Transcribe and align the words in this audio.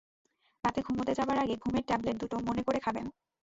রাতে 0.63 0.79
ঘুমুতে 0.81 1.11
যাবার 1.19 1.37
আগে 1.37 1.55
ঘুমের 1.55 1.83
ট্যাবলেট 1.87 2.15
দুটা 2.21 2.37
মনে 2.47 2.61
করে 2.63 2.79
খাবেন। 2.85 3.05